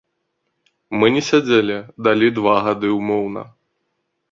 Мы 1.03 1.09
не 1.17 1.21
сядзелі, 1.29 1.77
далі 2.09 2.27
два 2.39 2.57
гады 2.71 2.87
ўмоўна. 2.99 3.41